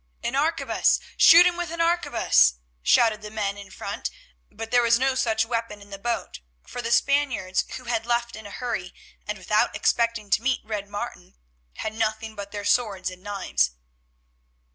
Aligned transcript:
"An 0.23 0.33
arquebus, 0.35 0.99
shoot 1.15 1.45
him 1.45 1.55
with 1.57 1.69
an 1.69 1.79
arquebus!" 1.79 2.55
shouted 2.81 3.21
the 3.21 3.29
men 3.29 3.55
in 3.55 3.69
front; 3.69 4.09
but 4.49 4.71
there 4.71 4.81
was 4.81 4.97
no 4.97 5.13
such 5.13 5.45
weapon 5.45 5.79
in 5.79 5.91
the 5.91 5.99
boat, 5.99 6.39
for 6.65 6.81
the 6.81 6.91
Spaniards, 6.91 7.65
who 7.77 7.83
had 7.83 8.07
left 8.07 8.35
in 8.35 8.47
a 8.47 8.49
hurry, 8.49 8.95
and 9.27 9.37
without 9.37 9.75
expecting 9.75 10.31
to 10.31 10.41
meet 10.41 10.61
Red 10.65 10.89
Martin, 10.89 11.35
had 11.75 11.93
nothing 11.93 12.33
but 12.35 12.49
their 12.51 12.65
swords 12.65 13.11
and 13.11 13.21
knives. 13.21 13.73